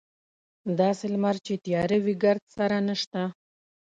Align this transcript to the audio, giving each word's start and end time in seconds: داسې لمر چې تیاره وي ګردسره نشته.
داسې 0.79 1.05
لمر 1.13 1.35
چې 1.45 1.53
تیاره 1.65 1.97
وي 2.03 2.15
ګردسره 2.23 2.77
نشته. 2.87 3.21